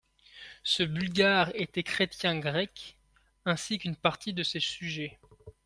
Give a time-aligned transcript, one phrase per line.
[0.63, 2.97] Ce Bulgare était chrétien grec,
[3.45, 5.19] ainsi qu'une partie de ses sujets.